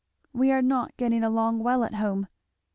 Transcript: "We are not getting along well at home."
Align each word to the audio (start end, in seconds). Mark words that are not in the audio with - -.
"We 0.33 0.49
are 0.51 0.63
not 0.63 0.97
getting 0.97 1.23
along 1.23 1.59
well 1.59 1.83
at 1.83 1.93
home." 1.93 2.25